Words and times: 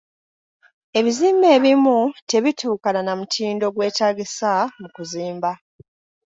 Ebizimbe 0.99 1.47
ebimu 1.57 1.97
tebituukana 2.29 3.01
na 3.03 3.13
mutindo 3.19 3.65
gwetaagisa 3.75 4.51
mu 4.79 4.87
kuzimba. 4.95 5.51